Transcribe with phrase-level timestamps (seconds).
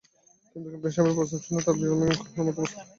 [0.51, 2.89] কিন্তু ক্যাপ্টেন সাহেবের প্রস্তাব শুনে তার ভিরমি খাওয়ার মতো অবস্থা হলো।